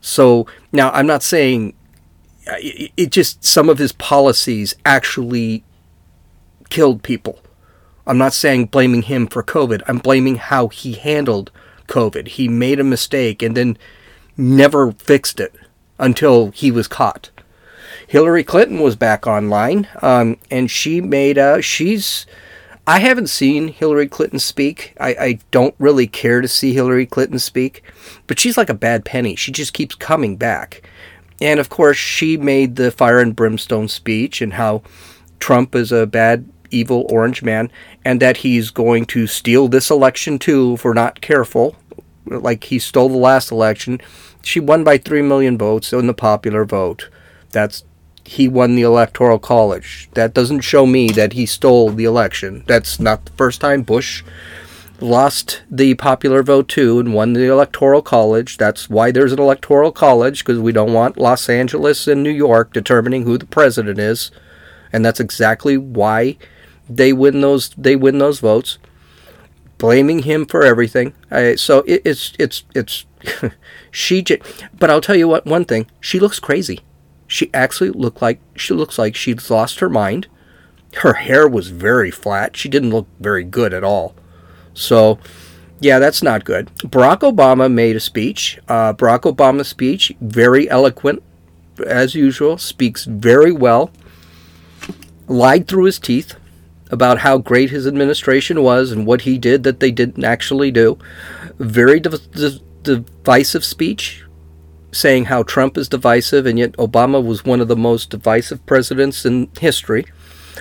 [0.00, 1.74] So now I'm not saying
[2.46, 5.64] it just, some of his policies actually
[6.68, 7.40] killed people.
[8.06, 9.82] I'm not saying blaming him for COVID.
[9.86, 11.50] I'm blaming how he handled
[11.88, 12.28] COVID.
[12.28, 13.78] He made a mistake and then
[14.36, 15.54] never fixed it
[15.98, 17.30] until he was caught.
[18.06, 21.62] Hillary Clinton was back online, um, and she made a.
[21.62, 22.26] She's.
[22.86, 24.94] I haven't seen Hillary Clinton speak.
[25.00, 27.82] I, I don't really care to see Hillary Clinton speak,
[28.26, 29.36] but she's like a bad penny.
[29.36, 30.86] She just keeps coming back.
[31.40, 34.82] And of course, she made the fire and brimstone speech and how
[35.40, 37.70] Trump is a bad evil orange man
[38.04, 41.76] and that he's going to steal this election too if we're not careful.
[42.26, 44.00] Like he stole the last election.
[44.42, 47.08] She won by 3 million votes in the popular vote.
[47.54, 47.84] That's
[48.24, 50.08] he won the electoral college.
[50.14, 52.64] That doesn't show me that he stole the election.
[52.66, 54.22] That's not the first time Bush
[55.00, 58.56] lost the popular vote too and won the electoral college.
[58.56, 62.72] That's why there's an electoral college because we don't want Los Angeles and New York
[62.72, 64.30] determining who the president is.
[64.92, 66.36] And that's exactly why
[66.88, 68.78] they win those they win those votes,
[69.78, 71.12] blaming him for everything.
[71.30, 73.04] I, so it, it's it's it's
[73.90, 74.24] she.
[74.78, 75.46] But I'll tell you what.
[75.46, 76.80] One thing, she looks crazy.
[77.26, 80.28] She actually looked like she looks like she's lost her mind.
[80.96, 82.56] Her hair was very flat.
[82.56, 84.14] She didn't look very good at all.
[84.74, 85.18] So,
[85.80, 86.70] yeah, that's not good.
[86.78, 88.58] Barack Obama made a speech.
[88.68, 91.22] Uh, Barack Obama's speech, very eloquent,
[91.84, 93.90] as usual, speaks very well.
[95.26, 96.34] Lied through his teeth
[96.90, 100.98] about how great his administration was and what he did that they didn't actually do.
[101.58, 104.23] Very div- div- divisive speech,
[104.94, 109.26] saying how Trump is divisive, and yet Obama was one of the most divisive presidents
[109.26, 110.06] in history.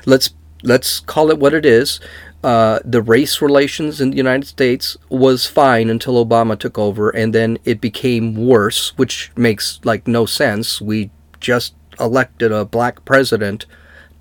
[0.05, 1.99] Let's let's call it what it is.
[2.43, 7.33] Uh, the race relations in the United States was fine until Obama took over, and
[7.33, 10.81] then it became worse, which makes like no sense.
[10.81, 13.65] We just elected a black president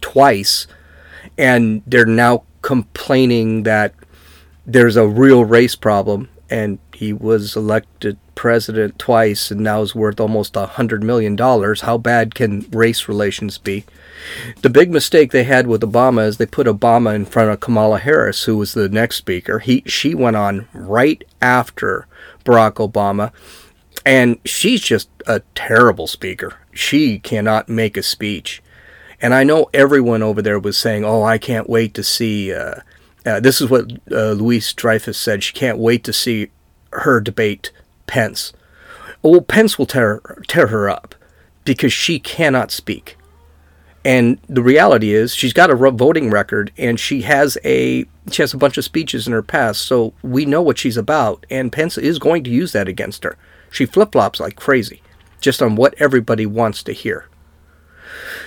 [0.01, 0.67] twice
[1.39, 3.95] and they're now complaining that
[4.67, 10.21] there's a real race problem and he was elected president twice and now is worth
[10.21, 13.85] almost a hundred million dollars how bad can race relations be
[14.63, 17.99] the big mistake they had with obama is they put obama in front of kamala
[17.99, 22.07] harris who was the next speaker he she went on right after
[22.45, 23.33] barack obama
[24.05, 28.63] and she's just a terrible speaker she cannot make a speech
[29.23, 32.81] and I know everyone over there was saying, "Oh, I can't wait to see." Uh,
[33.25, 35.45] uh, this is what uh, Louise Dreyfus said.
[35.45, 36.51] She can't wait to see
[36.93, 37.71] her debate
[38.07, 38.53] Pence.
[39.23, 41.15] Well, Pence will tear tear her up
[41.65, 43.17] because she cannot speak.
[44.05, 48.53] And the reality is, she's got a voting record, and she has a she has
[48.53, 51.47] a bunch of speeches in her past, so we know what she's about.
[51.51, 53.37] And Pence is going to use that against her.
[53.71, 55.03] She flip flops like crazy,
[55.41, 57.29] just on what everybody wants to hear.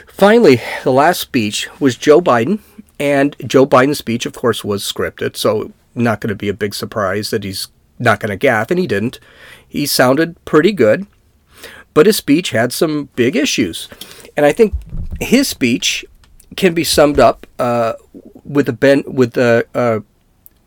[0.08, 2.60] Finally, the last speech was Joe Biden,
[3.00, 6.74] and Joe Biden's speech, of course, was scripted, so not going to be a big
[6.74, 9.20] surprise that he's not going to gaffe, and he didn't.
[9.68, 11.08] He sounded pretty good,
[11.94, 13.90] but his speech had some big issues,
[14.36, 14.74] and I think
[15.20, 16.06] his speech
[16.56, 17.94] can be summed up uh,
[18.44, 20.04] with a Ben with a, a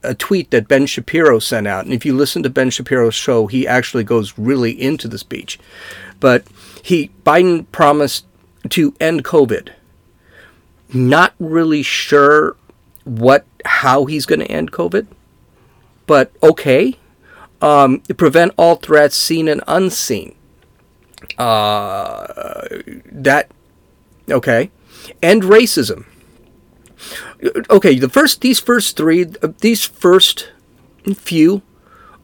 [0.03, 3.47] a tweet that Ben Shapiro sent out, and if you listen to Ben Shapiro's show,
[3.47, 5.59] he actually goes really into the speech,
[6.21, 6.45] but
[6.83, 8.25] he Biden promised
[8.71, 9.71] to end COVID.
[10.93, 12.57] Not really sure
[13.05, 15.07] what how he's going to end COVID,
[16.07, 16.98] but okay.
[17.61, 20.35] Um, prevent all threats seen and unseen.
[21.37, 22.67] Uh,
[23.11, 23.51] that
[24.31, 24.71] okay.
[25.23, 26.05] End racism.
[27.71, 29.25] Okay, the first these first three
[29.61, 30.51] these first
[31.15, 31.63] few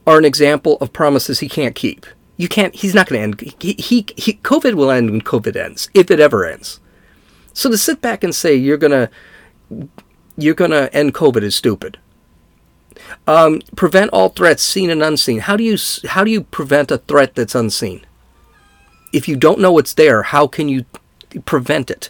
[0.05, 2.05] are an example of promises he can't keep.
[2.37, 2.75] You can't.
[2.75, 3.55] He's not going to end.
[3.59, 6.79] He, he, he COVID will end when COVID ends, if it ever ends.
[7.53, 9.09] So to sit back and say you're gonna
[10.37, 11.97] you're gonna end COVID is stupid.
[13.27, 15.39] Um, prevent all threats seen and unseen.
[15.39, 18.05] How do you how do you prevent a threat that's unseen?
[19.11, 20.85] If you don't know it's there, how can you
[21.45, 22.09] prevent it?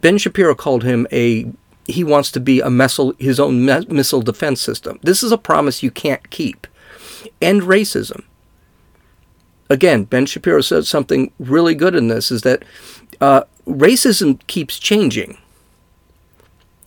[0.00, 1.50] Ben Shapiro called him a
[1.86, 4.98] he wants to be a missile his own missile defense system.
[5.02, 6.66] This is a promise you can't keep.
[7.42, 8.24] End racism.
[9.68, 12.64] Again, Ben Shapiro said something really good in this is that
[13.20, 15.38] uh, racism keeps changing.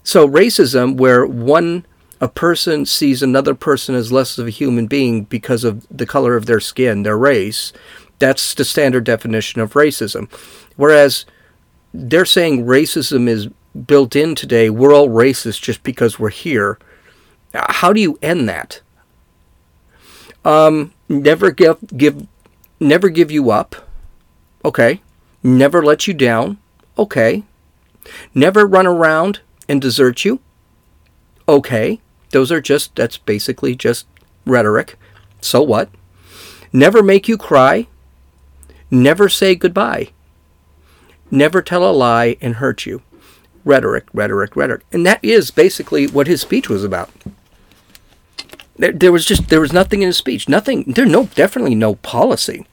[0.04, 1.86] So racism, where one
[2.22, 6.36] a person sees another person as less of a human being because of the color
[6.36, 7.72] of their skin, their race,
[8.20, 10.30] that's the standard definition of racism.
[10.76, 11.26] Whereas
[11.94, 13.48] they're saying racism is
[13.86, 14.70] built in today.
[14.70, 16.78] We're all racist just because we're here.
[17.54, 18.82] How do you end that?
[20.46, 22.28] Um, never give give
[22.80, 23.76] never give you up.
[24.64, 25.02] Okay.
[25.42, 26.58] Never let you down.
[26.98, 27.44] Okay.
[28.34, 30.40] Never run around and desert you.
[31.48, 32.00] Okay.
[32.32, 34.06] Those are just that's basically just
[34.46, 34.98] rhetoric.
[35.42, 35.90] So what?
[36.72, 37.88] Never make you cry.
[38.92, 40.10] Never say goodbye.
[41.32, 43.02] Never tell a lie and hurt you.
[43.66, 44.84] Rhetoric, rhetoric, rhetoric.
[44.92, 47.10] And that is basically what his speech was about.
[48.78, 50.48] There, there was just there was nothing in his speech.
[50.48, 50.84] Nothing.
[50.88, 52.66] There's no definitely no policy.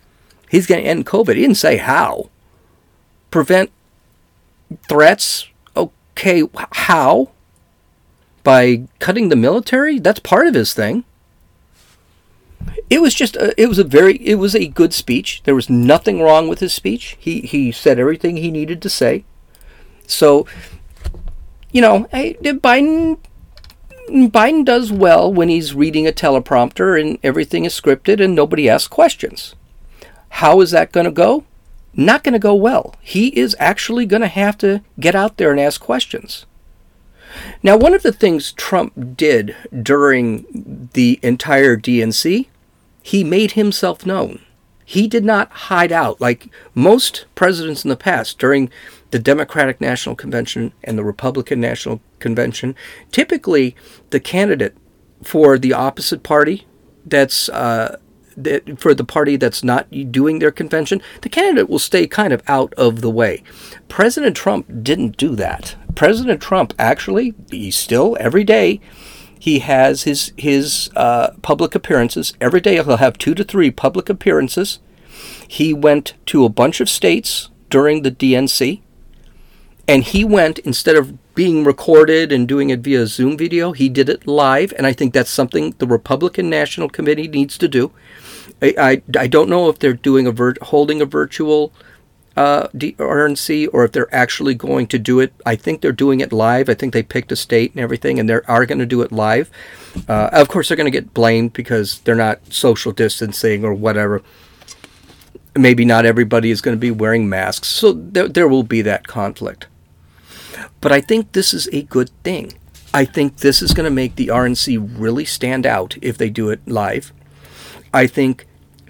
[0.49, 1.35] He's going to end COVID.
[1.35, 2.31] He didn't say how.
[3.31, 3.71] Prevent
[4.89, 5.49] threats.
[5.77, 7.31] Okay, how?
[8.47, 9.99] By cutting the military?
[9.99, 11.03] That's part of his thing.
[12.89, 15.43] It was just a, it was a very it was a good speech.
[15.43, 17.17] There was nothing wrong with his speech.
[17.19, 19.25] He he said everything he needed to say.
[20.07, 20.47] So,
[21.73, 23.19] you know, hey, Biden
[24.09, 28.87] Biden does well when he's reading a teleprompter and everything is scripted and nobody asks
[28.87, 29.57] questions.
[30.29, 31.43] How is that going to go?
[31.95, 32.95] Not going to go well.
[33.01, 36.47] He is actually going to have to get out there and ask questions.
[37.63, 42.47] Now, one of the things Trump did during the entire DNC,
[43.03, 44.41] he made himself known.
[44.85, 48.71] He did not hide out like most presidents in the past during
[49.11, 52.77] the Democratic National Convention and the Republican National Convention.
[53.11, 53.75] Typically,
[54.11, 54.77] the candidate
[55.23, 56.67] for the opposite party
[57.05, 57.99] that's uh,
[58.37, 62.43] that for the party that's not doing their convention, the candidate will stay kind of
[62.47, 63.43] out of the way.
[63.89, 65.75] President Trump didn't do that.
[65.97, 68.81] President Trump actually, he still every day
[69.39, 72.35] he has his his uh, public appearances.
[72.41, 74.79] Every day he'll have two to three public appearances.
[75.49, 78.81] He went to a bunch of states during the DNC,
[79.89, 84.09] and he went instead of being recorded and doing it via Zoom video, he did
[84.09, 87.93] it live, and I think that's something the Republican National Committee needs to do.
[88.63, 91.73] I, I, I don't know if they're doing a vir- holding a virtual
[92.37, 95.33] uh, RNC or if they're actually going to do it.
[95.47, 96.69] I think they're doing it live.
[96.69, 99.13] I think they picked a state and everything, and they are going to do it
[99.13, 99.51] live.
[100.09, 104.23] Uh, of course, they're going to get blamed because they're not social distancing or whatever.
[105.55, 109.07] Maybe not everybody is going to be wearing masks, so there, there will be that
[109.07, 109.67] conflict.
[110.83, 112.53] But I think this is a good thing.
[112.93, 116.51] I think this is going to make the RNC really stand out if they do
[116.51, 117.13] it live.
[117.93, 118.46] I think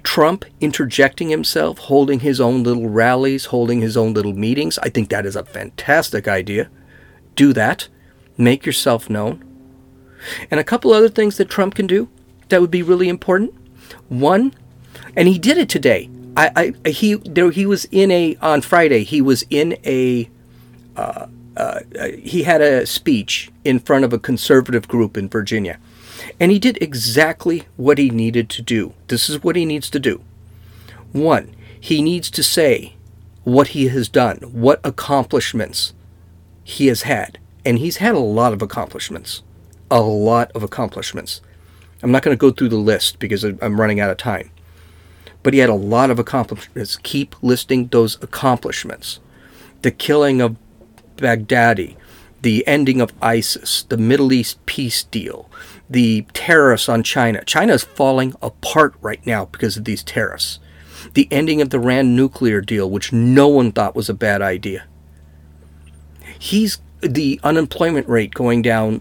[0.07, 5.11] Trump interjecting himself, holding his own little rallies, holding his own little meetings, I think
[5.11, 6.71] that is a fantastic idea.
[7.35, 7.89] Do that.
[8.39, 9.45] Make yourself known.
[10.49, 12.09] And a couple other things that Trump can do
[12.49, 13.53] that would be really important.
[14.09, 14.55] One,
[15.17, 16.09] and he did it today.
[16.37, 19.03] I, I he there he was in a on Friday.
[19.03, 20.31] He was in a
[20.97, 21.27] uh,
[21.57, 21.81] uh,
[22.23, 25.81] he had a speech in front of a conservative group in Virginia,
[26.39, 28.93] and he did exactly what he needed to do.
[29.09, 30.23] This is what he needs to do.
[31.13, 32.95] One, he needs to say
[33.45, 35.95] what he has done, what accomplishments
[36.65, 37.39] he has had.
[37.65, 39.43] And he's had a lot of accomplishments.
[39.91, 41.41] A lot of accomplishments.
[42.03, 44.51] I'm not going to go through the list because I'm running out of time.
[45.43, 46.97] But he had a lot of accomplishments.
[47.03, 49.21] Keep listing those accomplishments.
[49.83, 50.57] The killing of
[51.17, 51.97] Baghdadi,
[52.43, 55.49] the ending of ISIS, the Middle East peace deal,
[55.89, 57.45] the tariffs on China.
[57.45, 60.59] China is falling apart right now because of these tariffs.
[61.15, 64.85] The ending of the Iran nuclear deal, which no one thought was a bad idea.
[66.39, 69.01] He's the unemployment rate going down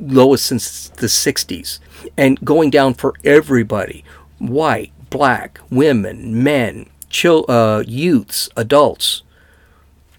[0.00, 1.78] lowest since the 60s
[2.16, 4.04] and going down for everybody
[4.38, 9.22] white, black, women, men, chil- uh, youths, adults.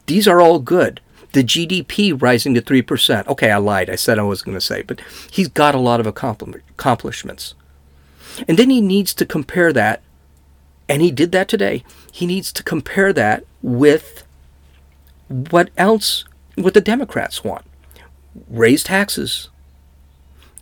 [0.06, 1.02] These are all good
[1.38, 3.28] The GDP rising to 3%.
[3.28, 3.92] Okay, I lied.
[3.92, 7.54] I said I was going to say, but he's got a lot of accomplishments.
[8.48, 10.02] And then he needs to compare that,
[10.90, 11.84] and he did that today.
[12.12, 14.24] He needs to compare that with
[15.28, 16.26] what else,
[16.56, 17.64] what the Democrats want
[18.50, 19.50] raise taxes,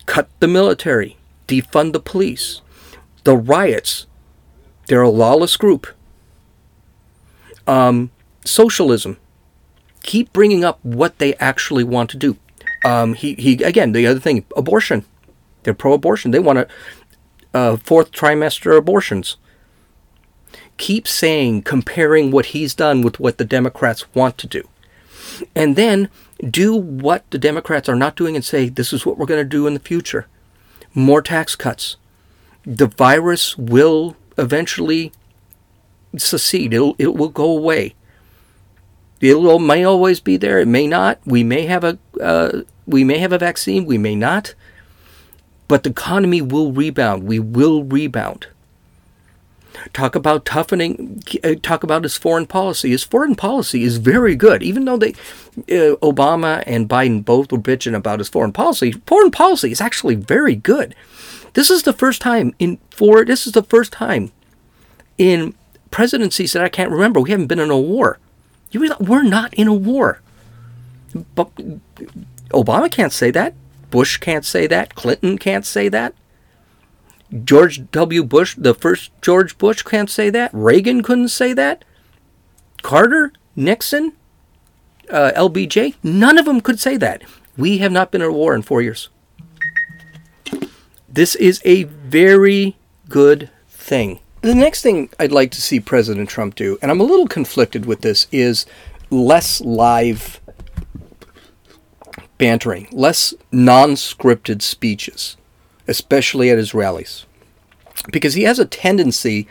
[0.05, 1.15] cut the military,
[1.47, 2.59] defund the police,
[3.23, 4.07] the riots.
[4.87, 5.87] They're a lawless group.
[7.65, 8.11] Um,
[8.43, 9.15] socialism.
[10.05, 12.37] Keep bringing up what they actually want to do.
[12.85, 15.03] Um, he, he again the other thing abortion.
[15.63, 16.29] They're pro-abortion.
[16.29, 16.67] They want to
[17.55, 19.37] uh, fourth trimester abortions.
[20.77, 24.69] Keep saying comparing what he's done with what the Democrats want to do,
[25.55, 26.09] and then
[26.47, 29.57] do what the Democrats are not doing and say this is what we're going to
[29.57, 30.27] do in the future.
[30.93, 31.97] More tax cuts.
[32.63, 35.11] The virus will eventually
[36.15, 36.73] secede.
[36.73, 37.95] It'll, it will go away.
[39.21, 40.59] It may always be there.
[40.59, 41.19] It may not.
[41.25, 43.85] We may have a uh, we may have a vaccine.
[43.85, 44.53] We may not.
[45.67, 47.23] But the economy will rebound.
[47.23, 48.47] We will rebound.
[49.93, 51.23] Talk about toughening.
[51.43, 52.89] Uh, talk about his foreign policy.
[52.89, 54.63] His foreign policy is very good.
[54.63, 55.11] Even though they,
[55.57, 60.15] uh, Obama and Biden both were bitching about his foreign policy, foreign policy is actually
[60.15, 60.95] very good.
[61.53, 63.25] This is the first time in four.
[63.25, 64.31] This is the first time
[65.17, 65.55] in
[65.91, 67.19] presidencies that I can't remember.
[67.19, 68.19] We haven't been in a war.
[68.75, 70.19] You realize we're not in a war.
[71.33, 71.55] But
[72.49, 73.53] Obama can't say that.
[73.89, 74.95] Bush can't say that.
[74.95, 76.13] Clinton can't say that.
[77.45, 78.21] George W.
[78.25, 80.51] Bush, the first George Bush, can't say that.
[80.51, 81.85] Reagan couldn't say that.
[82.81, 84.11] Carter, Nixon,
[85.09, 87.23] uh, LBJ, none of them could say that.
[87.55, 89.07] We have not been in a war in four years.
[91.07, 92.75] This is a very
[93.07, 94.19] good thing.
[94.45, 97.87] The next thing I'd like to see President Trump do, and I'm a little conflicted
[97.87, 98.67] with this, is
[99.09, 100.39] less live
[102.37, 105.35] bantering, less non scripted speeches,
[105.87, 107.25] especially at his rallies.
[108.11, 109.47] Because he has a tendency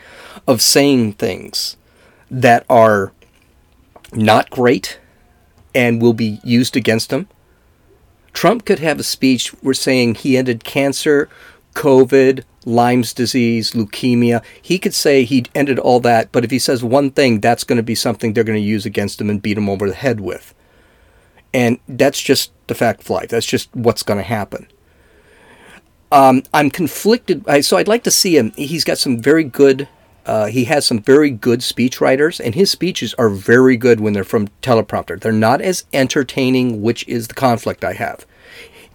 [0.47, 1.75] of saying things
[2.31, 3.11] that are
[4.13, 5.01] not great
[5.73, 7.27] and will be used against him.
[8.31, 11.27] Trump could have a speech where saying he ended cancer,
[11.73, 14.43] COVID, Lyme's disease, leukemia.
[14.61, 17.77] He could say he ended all that, but if he says one thing, that's going
[17.77, 20.19] to be something they're going to use against him and beat him over the head
[20.19, 20.53] with.
[21.53, 23.29] And that's just the fact of life.
[23.29, 24.67] That's just what's going to happen.
[26.11, 27.45] Um, I'm conflicted.
[27.63, 28.51] So I'd like to see him.
[28.57, 29.87] He's got some very good.
[30.25, 34.13] Uh, he has some very good speech writers, and his speeches are very good when
[34.13, 35.19] they're from teleprompter.
[35.19, 38.25] They're not as entertaining, which is the conflict I have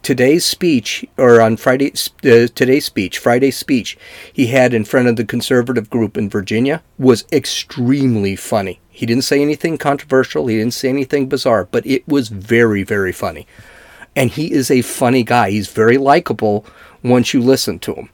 [0.03, 1.93] today's speech, or on Friday,
[2.25, 3.99] uh, today's speech, Friday's speech,
[4.33, 8.81] he had in front of the conservative group in Virginia was extremely funny.
[8.89, 13.13] He didn't say anything controversial, he didn't say anything bizarre, but it was very, very
[13.13, 13.47] funny.
[14.17, 15.51] And he is a funny guy.
[15.51, 16.67] He's very likable
[17.03, 18.09] once you listen to him.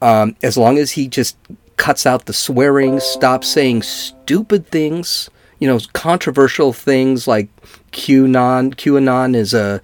[0.00, 1.36] Um, as long as he just
[1.76, 7.48] cuts out the swearing, stops saying stupid things, you know, controversial things like
[7.92, 8.74] QAnon.
[8.74, 9.80] QAnon is a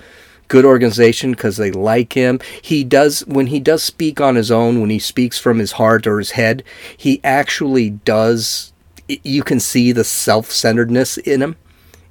[0.49, 2.41] good organization because they like him.
[2.63, 6.07] He does when he does speak on his own, when he speaks from his heart
[6.07, 6.65] or his head,
[6.97, 8.73] he actually does
[9.09, 11.57] you can see the self-centeredness in him.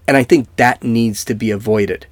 [0.08, 2.08] And I think that needs to be avoided.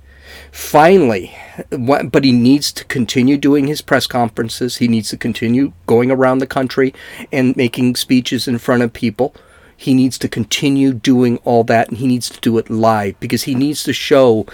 [0.52, 1.36] Finally,
[1.70, 4.78] but he needs to continue doing his press conferences.
[4.78, 6.94] He needs to continue going around the country
[7.32, 9.34] and making speeches in front of people.
[9.78, 13.44] He needs to continue doing all that and he needs to do it live because
[13.44, 14.46] he needs to show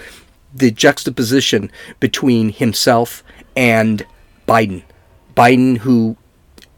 [0.54, 3.22] the juxtaposition between himself
[3.56, 4.06] and
[4.46, 4.82] Biden.
[5.34, 6.16] Biden, who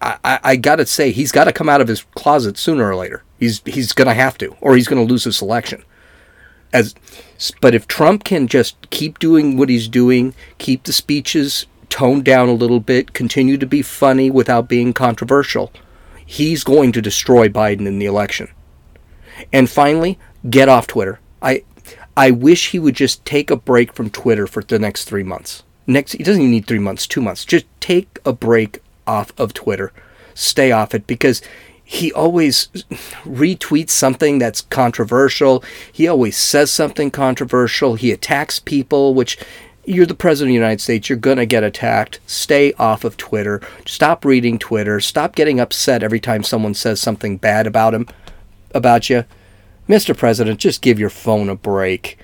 [0.00, 2.96] I, I, I gotta say, he's got to come out of his closet sooner or
[2.96, 3.24] later.
[3.38, 5.82] He's he's gonna have to, or he's gonna lose his election.
[6.72, 6.94] As,
[7.60, 12.48] but if Trump can just keep doing what he's doing, keep the speeches toned down
[12.48, 15.72] a little bit, continue to be funny without being controversial,
[16.26, 18.48] he's going to destroy Biden in the election.
[19.52, 20.18] And finally,
[20.50, 21.20] get off Twitter.
[21.40, 21.62] I
[22.16, 25.62] I wish he would just take a break from Twitter for the next three months.
[25.86, 27.44] Next, he doesn't even need three months, two months.
[27.44, 29.92] Just take a break off of Twitter.
[30.34, 31.42] Stay off it because
[31.84, 32.68] he always
[33.24, 35.62] retweets something that's controversial.
[35.92, 37.96] He always says something controversial.
[37.96, 39.38] He attacks people, which
[39.84, 41.08] you're the president of the United States.
[41.08, 42.20] You're going to get attacked.
[42.26, 43.60] Stay off of Twitter.
[43.86, 44.98] Stop reading Twitter.
[44.98, 48.08] Stop getting upset every time someone says something bad about him,
[48.74, 49.24] about you.
[49.88, 50.16] Mr.
[50.16, 52.18] President, just give your phone a break.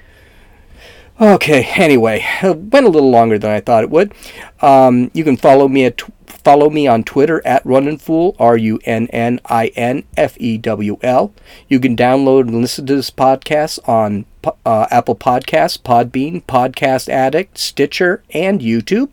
[1.20, 4.14] Okay, anyway, it went a little longer than I thought it would.
[4.62, 9.06] Um, you can follow me at follow me on Twitter at Runninfewl, R U N
[9.08, 11.34] N I N F E W L.
[11.68, 14.24] You can download and listen to this podcast on
[14.64, 19.12] uh, Apple Podcasts, Podbean, Podcast Addict, Stitcher, and YouTube.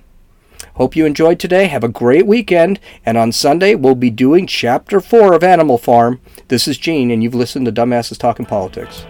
[0.75, 1.67] Hope you enjoyed today.
[1.67, 2.81] Have a great weekend.
[3.05, 6.19] And on Sunday, we'll be doing Chapter 4 of Animal Farm.
[6.49, 9.05] This is Gene, and you've listened to Dumbasses Talking Politics.